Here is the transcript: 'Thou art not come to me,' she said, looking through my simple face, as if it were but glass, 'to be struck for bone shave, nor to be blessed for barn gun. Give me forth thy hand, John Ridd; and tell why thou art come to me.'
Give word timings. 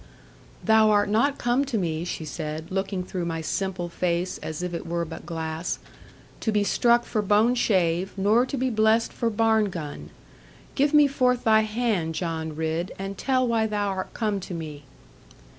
'Thou 0.63 0.89
art 0.89 1.07
not 1.09 1.37
come 1.37 1.63
to 1.63 1.77
me,' 1.77 2.03
she 2.03 2.25
said, 2.25 2.71
looking 2.71 3.03
through 3.03 3.23
my 3.23 3.39
simple 3.39 3.87
face, 3.87 4.39
as 4.39 4.63
if 4.63 4.73
it 4.73 4.87
were 4.87 5.05
but 5.05 5.27
glass, 5.27 5.77
'to 6.39 6.51
be 6.51 6.63
struck 6.63 7.05
for 7.05 7.21
bone 7.21 7.53
shave, 7.53 8.11
nor 8.17 8.43
to 8.43 8.57
be 8.57 8.71
blessed 8.71 9.13
for 9.13 9.29
barn 9.29 9.65
gun. 9.69 10.09
Give 10.73 10.91
me 10.91 11.05
forth 11.07 11.43
thy 11.43 11.59
hand, 11.61 12.15
John 12.15 12.55
Ridd; 12.55 12.91
and 12.97 13.15
tell 13.15 13.47
why 13.47 13.67
thou 13.67 13.89
art 13.89 14.11
come 14.15 14.39
to 14.39 14.55
me.' 14.55 14.85